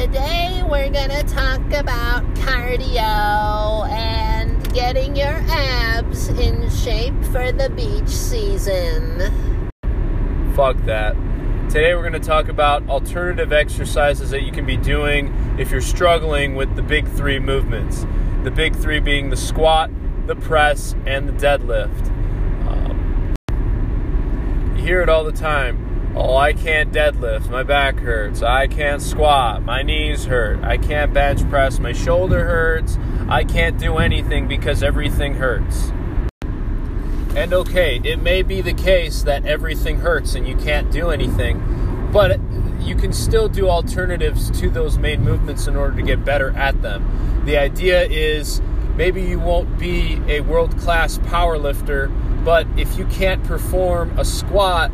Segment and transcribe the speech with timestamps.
[0.00, 8.08] Today we're gonna talk about cardio and getting your abs in shape for the beach
[8.08, 9.60] season.
[10.56, 11.14] Fuck that.
[11.68, 16.54] Today we're to talk about alternative exercises that you can be doing if you're struggling
[16.54, 18.06] with the big three movements.
[18.42, 19.90] The big three being the squat,
[20.26, 22.06] the press, and the deadlift.
[22.66, 23.34] Um,
[24.76, 25.89] you hear it all the time.
[26.14, 27.50] Oh, I can't deadlift.
[27.50, 28.42] My back hurts.
[28.42, 29.62] I can't squat.
[29.62, 30.62] My knees hurt.
[30.64, 31.78] I can't bench press.
[31.78, 32.98] My shoulder hurts.
[33.28, 35.92] I can't do anything because everything hurts.
[37.36, 42.10] And okay, it may be the case that everything hurts and you can't do anything,
[42.12, 42.40] but
[42.80, 46.82] you can still do alternatives to those main movements in order to get better at
[46.82, 47.42] them.
[47.44, 48.60] The idea is
[48.96, 52.08] maybe you won't be a world class power lifter,
[52.44, 54.90] but if you can't perform a squat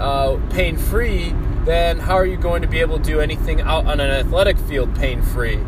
[0.00, 3.86] uh, pain free, then how are you going to be able to do anything out
[3.86, 5.58] on an athletic field pain free?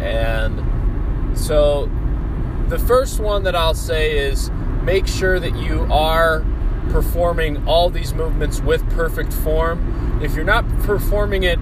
[0.00, 1.90] And so
[2.68, 4.50] the first one that I'll say is
[4.82, 6.44] make sure that you are
[6.90, 10.20] performing all these movements with perfect form.
[10.22, 11.58] If you're not performing it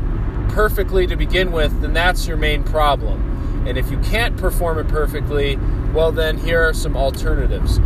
[0.50, 3.66] perfectly to begin with, then that's your main problem.
[3.66, 5.58] And if you can't perform it perfectly,
[5.92, 7.78] well, then here are some alternatives.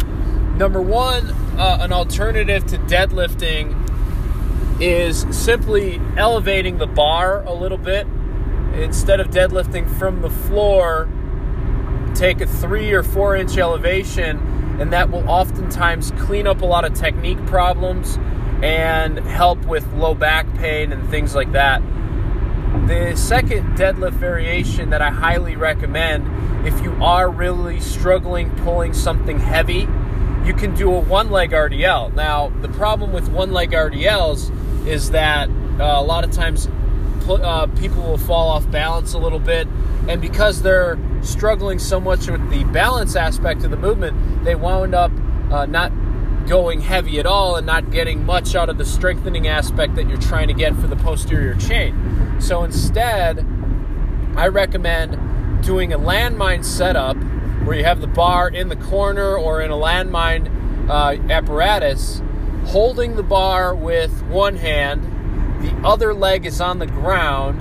[0.57, 3.84] Number one, uh, an alternative to deadlifting
[4.81, 8.07] is simply elevating the bar a little bit.
[8.75, 11.09] Instead of deadlifting from the floor,
[12.15, 14.39] take a three or four inch elevation
[14.81, 18.19] and that will oftentimes clean up a lot of technique problems
[18.63, 21.81] and help with low back pain and things like that.
[22.89, 29.39] The second deadlift variation that I highly recommend if you are really struggling pulling something
[29.39, 29.89] heavy,
[30.45, 32.15] you can do a one leg RDL.
[32.15, 34.51] Now, the problem with one leg RDLs
[34.87, 36.69] is that uh, a lot of times
[37.29, 39.67] uh, people will fall off balance a little bit,
[40.09, 44.95] and because they're struggling so much with the balance aspect of the movement, they wound
[44.95, 45.11] up
[45.51, 45.93] uh, not
[46.47, 50.21] going heavy at all and not getting much out of the strengthening aspect that you're
[50.21, 52.39] trying to get for the posterior chain.
[52.41, 53.47] So instead,
[54.37, 57.17] I recommend doing a landmine setup
[57.65, 60.51] where you have the bar in the corner or in a landmine
[60.91, 62.21] uh, apparatus,
[62.67, 65.03] holding the bar with one hand,
[65.63, 67.61] the other leg is on the ground,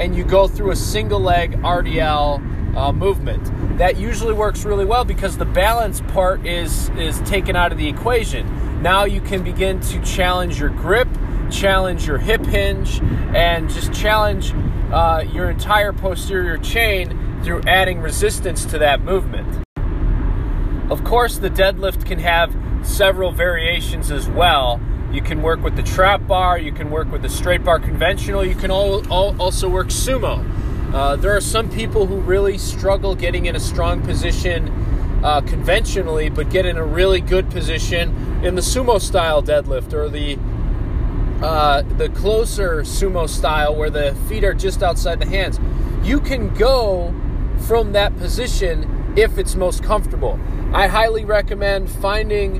[0.00, 3.78] and you go through a single leg RDL uh, movement.
[3.78, 7.88] That usually works really well because the balance part is is taken out of the
[7.88, 8.82] equation.
[8.82, 11.08] Now you can begin to challenge your grip,
[11.50, 13.00] challenge your hip hinge,
[13.34, 14.52] and just challenge
[14.92, 19.62] uh, your entire posterior chain through adding resistance to that movement.
[20.90, 24.80] Of course, the deadlift can have several variations as well.
[25.12, 28.44] You can work with the trap bar, you can work with the straight bar conventional,
[28.44, 30.44] you can all, all, also work sumo.
[30.92, 34.68] Uh, there are some people who really struggle getting in a strong position
[35.22, 40.08] uh, conventionally, but get in a really good position in the sumo style deadlift or
[40.08, 40.38] the
[41.42, 45.58] uh, the closer sumo style where the feet are just outside the hands.
[46.02, 47.12] You can go
[47.66, 50.38] from that position if it's most comfortable.
[50.74, 52.58] I highly recommend finding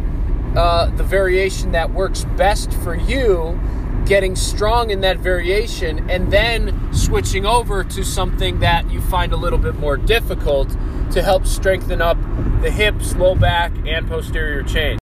[0.55, 3.59] uh, the variation that works best for you
[4.05, 9.37] getting strong in that variation and then switching over to something that you find a
[9.37, 10.69] little bit more difficult
[11.13, 12.19] to help strengthen up
[12.61, 14.99] the hips, low back, and posterior chain.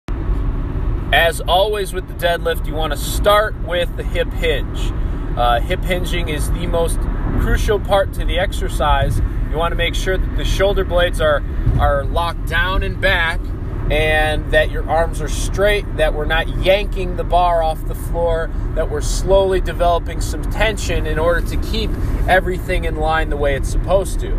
[1.12, 4.92] As always with the deadlift, you want to start with the hip hinge.
[5.36, 7.00] Uh, hip hinging is the most
[7.40, 9.20] crucial part to the exercise.
[9.50, 11.44] You want to make sure that the shoulder blades are,
[11.80, 13.40] are locked down and back
[13.90, 18.52] and that your arms are straight, that we're not yanking the bar off the floor,
[18.76, 21.90] that we're slowly developing some tension in order to keep
[22.28, 24.36] everything in line the way it's supposed to.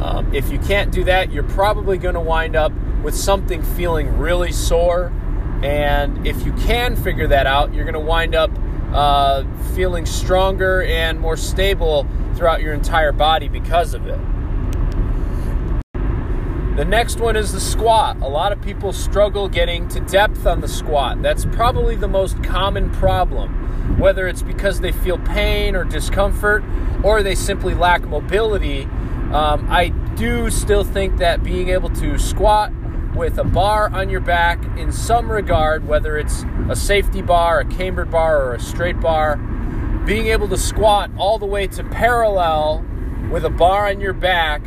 [0.00, 2.72] Um, if you can't do that, you're probably going to wind up
[3.02, 5.12] with something feeling really sore.
[5.62, 8.50] And if you can figure that out, you're going to wind up
[8.92, 9.44] uh,
[9.74, 14.18] feeling stronger and more stable throughout your entire body because of it.
[16.80, 18.16] The next one is the squat.
[18.22, 21.20] A lot of people struggle getting to depth on the squat.
[21.20, 26.64] That's probably the most common problem, whether it's because they feel pain or discomfort
[27.04, 28.84] or they simply lack mobility.
[28.84, 32.72] Um, I do still think that being able to squat
[33.14, 37.66] with a bar on your back in some regard, whether it's a safety bar, a
[37.66, 39.36] cambered bar, or a straight bar,
[40.06, 42.82] being able to squat all the way to parallel
[43.30, 44.62] with a bar on your back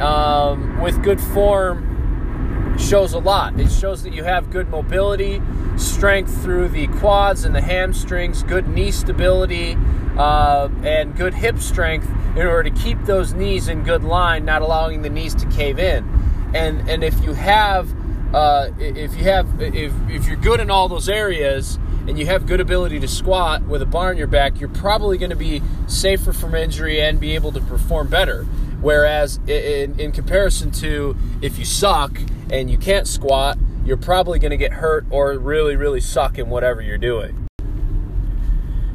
[0.00, 3.58] um, with good form shows a lot.
[3.60, 5.42] It shows that you have good mobility,
[5.76, 9.76] strength through the quads and the hamstrings, good knee stability,
[10.16, 14.62] uh, and good hip strength in order to keep those knees in good line, not
[14.62, 16.08] allowing the knees to cave in.
[16.54, 17.94] And and if you have
[18.34, 22.46] uh, if you have if if you're good in all those areas and you have
[22.46, 25.62] good ability to squat with a bar on your back, you're probably going to be
[25.86, 28.46] safer from injury and be able to perform better.
[28.80, 32.18] Whereas in, in comparison to if you suck
[32.50, 36.48] and you can't squat, you're probably going to get hurt or really, really suck in
[36.48, 37.46] whatever you're doing.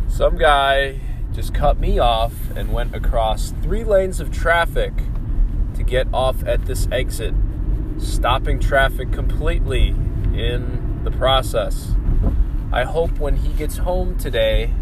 [0.07, 0.99] Some guy
[1.33, 4.93] just cut me off and went across three lanes of traffic
[5.75, 7.33] to get off at this exit,
[7.97, 9.89] stopping traffic completely
[10.33, 11.91] in the process.
[12.71, 14.73] I hope when he gets home today,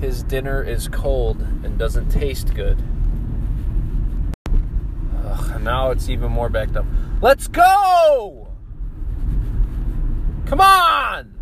[0.00, 2.82] his dinner is cold and doesn't taste good.
[5.64, 6.84] Now it's even more backed up.
[7.22, 8.48] Let's go!
[10.44, 11.34] Come on!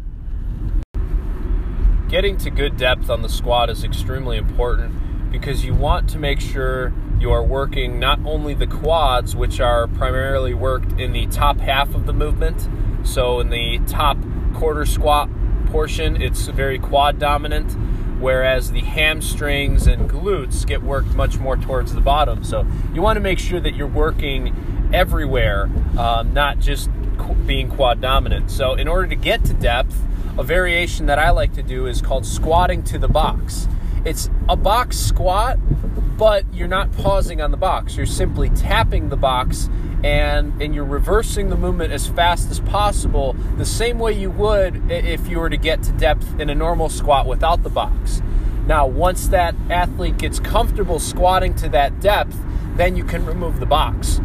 [2.09, 6.41] Getting to good depth on the squat is extremely important because you want to make
[6.41, 11.59] sure you are working not only the quads, which are primarily worked in the top
[11.59, 12.69] half of the movement,
[13.03, 14.19] so in the top
[14.55, 15.29] quarter squat
[15.67, 17.77] portion, it's very quad dominant,
[18.23, 22.45] whereas the hamstrings and glutes get worked much more towards the bottom.
[22.45, 22.65] So
[22.95, 26.89] you want to make sure that you're working everywhere, um, not just
[27.47, 28.51] being quad dominant.
[28.51, 30.01] So in order to get to depth,
[30.39, 33.69] a variation that I like to do is called squatting to the box.
[34.05, 35.59] It's a box squat,
[36.23, 37.97] but you're not pausing on the box.
[37.97, 39.69] You're simply tapping the box
[40.05, 44.89] and and you're reversing the movement as fast as possible the same way you would
[44.89, 48.23] if you were to get to depth in a normal squat without the box.
[48.69, 52.39] Now once that athlete gets comfortable squatting to that depth
[52.77, 54.21] then you can remove the box.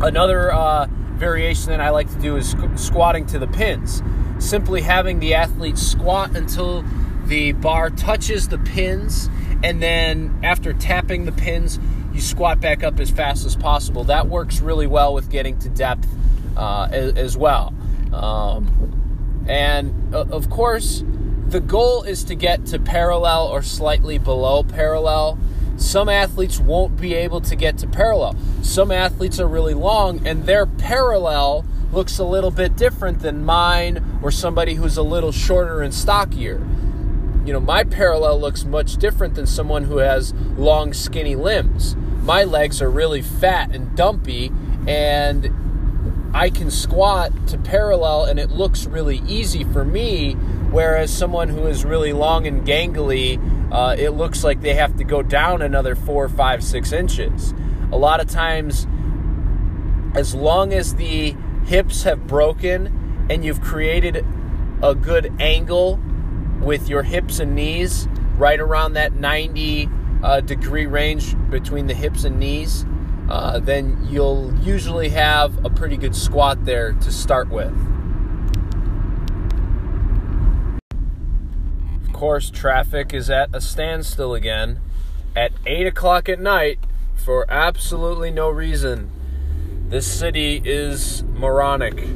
[0.00, 4.02] Another uh, variation that i like to do is squatting to the pins.
[4.40, 6.84] Simply having the athlete squat until
[7.26, 9.30] the bar touches the pins
[9.62, 11.78] and then after tapping the pins
[12.12, 14.04] you squat back up as fast as possible.
[14.04, 16.08] That works really well with getting to depth
[16.56, 17.74] uh, as, as, well.
[18.12, 21.02] Um, and uh, of course,
[21.48, 25.38] the goal is to get to parallel or slightly below parallel.
[25.76, 28.36] Some athletes won't be able to get to parallel.
[28.60, 34.20] Some athletes are really long, and their parallel looks a little bit different than mine
[34.22, 36.66] or somebody who's a little shorter and stockier.
[37.44, 42.44] You know, my parallel looks much different than someone who has long, skinny limbs my
[42.44, 44.52] legs are really fat and dumpy
[44.86, 50.32] and I can squat to parallel and it looks really easy for me.
[50.70, 53.40] Whereas someone who is really long and gangly,
[53.72, 57.52] uh, it looks like they have to go down another four, five, six inches.
[57.90, 58.86] A lot of times,
[60.14, 61.36] as long as the
[61.66, 64.24] hips have broken and you've created
[64.82, 66.00] a good angle
[66.62, 69.88] with your hips and knees right around that 90
[70.22, 72.86] uh, degree range between the hips and knees,
[73.28, 77.72] uh, then you'll usually have a pretty good squat there to start with.
[82.06, 84.80] Of course, traffic is at a standstill again
[85.34, 86.78] at 8 o'clock at night
[87.14, 89.10] for absolutely no reason.
[89.88, 92.06] This city is moronic.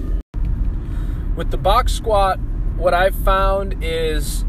[1.37, 2.38] With the box squat,
[2.76, 4.44] what I've found is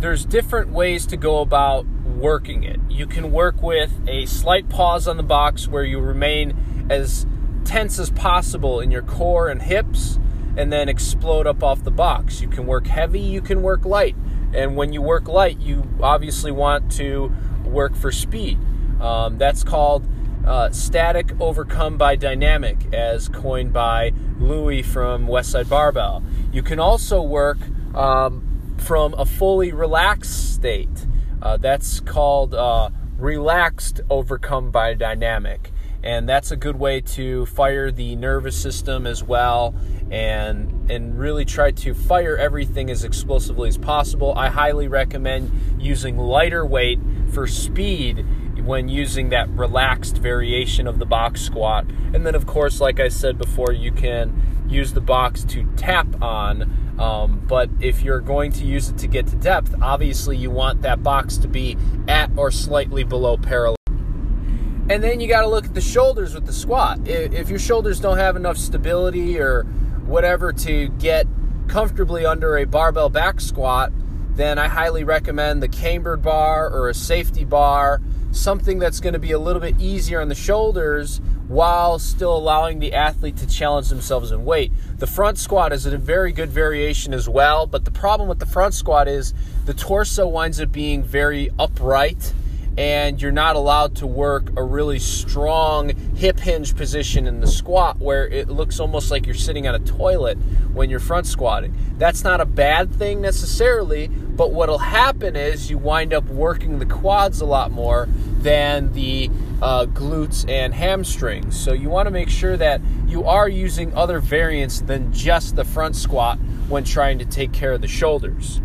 [0.00, 2.80] there's different ways to go about working it.
[2.90, 7.26] You can work with a slight pause on the box where you remain as
[7.64, 10.18] tense as possible in your core and hips
[10.56, 12.40] and then explode up off the box.
[12.40, 14.16] You can work heavy, you can work light.
[14.52, 17.32] And when you work light, you obviously want to
[17.64, 18.58] work for speed.
[19.00, 20.06] Um, that's called
[20.46, 26.22] uh, static overcome by dynamic, as coined by Louie from Westside Barbell.
[26.52, 27.58] You can also work
[27.94, 31.06] um, from a fully relaxed state.
[31.40, 35.72] Uh, that's called uh, relaxed overcome by dynamic.
[36.04, 39.74] And that's a good way to fire the nervous system as well
[40.10, 44.34] and and really try to fire everything as explosively as possible.
[44.36, 46.98] I highly recommend using lighter weight
[47.32, 48.26] for speed
[48.64, 51.86] when using that relaxed variation of the box squat.
[52.14, 56.22] And then of course, like I said before, you can use the box to tap
[56.22, 60.50] on um, but if you're going to use it to get to depth, obviously you
[60.50, 61.76] want that box to be
[62.06, 63.76] at or slightly below parallel.
[63.86, 67.00] And then you got to look at the shoulders with the squat.
[67.06, 69.62] If your shoulders don't have enough stability or
[70.04, 71.26] whatever to get
[71.66, 73.90] comfortably under a barbell back squat,
[74.34, 78.00] then I highly recommend the cambered bar or a safety bar,
[78.32, 82.78] something that's going to be a little bit easier on the shoulders while still allowing
[82.78, 84.72] the athlete to challenge themselves in weight.
[84.98, 88.46] The front squat is a very good variation as well, but the problem with the
[88.46, 89.34] front squat is
[89.66, 92.32] the torso winds up being very upright
[92.78, 97.98] and you're not allowed to work a really strong hip hinge position in the squat
[97.98, 100.38] where it looks almost like you're sitting on a toilet
[100.72, 101.76] when you're front squatting.
[101.98, 106.86] That's not a bad thing necessarily, but what'll happen is you wind up working the
[106.86, 111.58] quads a lot more than the uh, glutes and hamstrings.
[111.58, 115.64] So you want to make sure that you are using other variants than just the
[115.64, 116.38] front squat
[116.68, 118.60] when trying to take care of the shoulders.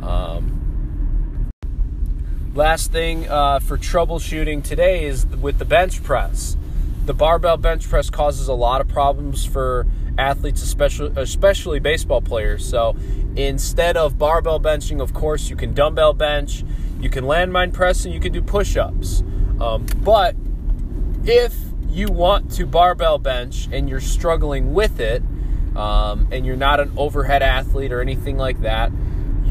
[0.00, 0.61] Um,
[2.54, 6.54] Last thing uh, for troubleshooting today is with the bench press.
[7.06, 9.86] The barbell bench press causes a lot of problems for
[10.18, 12.68] athletes, especially especially baseball players.
[12.68, 12.94] So
[13.36, 16.62] instead of barbell benching, of course, you can dumbbell bench,
[17.00, 19.22] you can landmine press, and you can do push-ups.
[19.58, 20.36] Um, but
[21.24, 21.56] if
[21.88, 25.22] you want to barbell bench and you're struggling with it,
[25.74, 28.92] um, and you're not an overhead athlete or anything like that,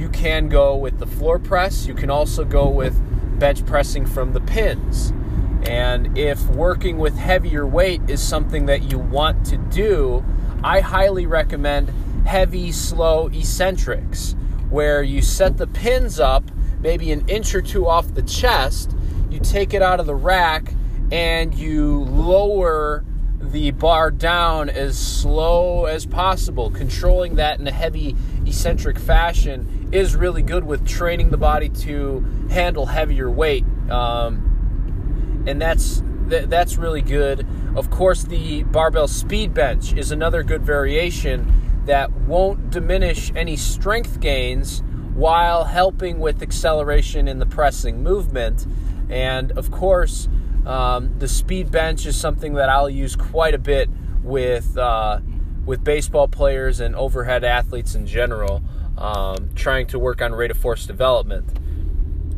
[0.02, 1.86] you can go with the floor press.
[1.86, 3.00] You can also go with
[3.40, 5.14] bench pressing from the pins.
[5.62, 10.26] And if working with heavier weight is something that you want to do,
[10.64, 11.90] I highly recommend
[12.26, 14.36] heavy, slow eccentrics,
[14.72, 18.96] where you set the pins up maybe an inch or two off the chest,
[19.30, 20.74] you take it out of the rack,
[21.12, 23.06] and you lower
[23.40, 28.16] the bar down as slow as possible, controlling that in a heavy
[28.48, 35.62] eccentric fashion is really good with training the body to handle heavier weight, um, and
[35.62, 37.46] that's th- that's really good.
[37.76, 44.20] Of course, the barbell speed bench is another good variation that won't diminish any strength
[44.20, 44.84] gains
[45.14, 48.66] while helping with acceleration in the pressing movement.
[49.10, 50.30] And of course,
[50.66, 53.90] um, the speed bench is something that I'll use quite a bit
[54.24, 55.20] with uh,
[55.66, 58.64] with baseball players and overhead athletes in general
[59.02, 61.48] um, trying to work on rate of force development.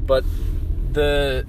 [0.08, 0.24] But
[0.92, 1.46] the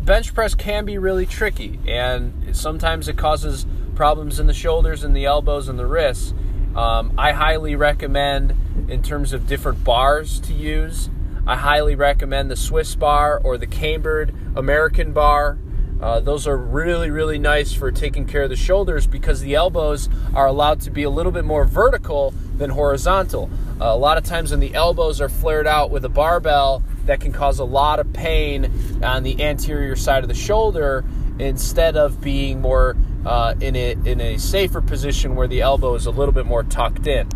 [0.00, 5.14] bench press can be really tricky, and sometimes it causes problems in the shoulders and
[5.14, 6.32] the elbows and the wrists.
[6.74, 8.54] Um, I highly recommend,
[8.88, 11.10] in terms of different bars to use,
[11.46, 15.58] I highly recommend the Swiss bar or the Cambered American bar.
[16.00, 20.08] Uh, those are really, really nice for taking care of the shoulders because the elbows
[20.34, 23.50] are allowed to be a little bit more vertical than horizontal.
[23.80, 27.20] Uh, a lot of times when the elbows are flared out with a barbell, that
[27.20, 28.70] can cause a lot of pain
[29.02, 31.04] on the anterior side of the shoulder
[31.38, 36.06] instead of being more uh, in, a, in a safer position where the elbow is
[36.06, 37.28] a little bit more tucked in.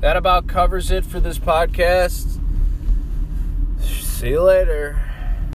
[0.00, 2.40] That about covers it for this podcast.
[3.80, 5.05] See you later.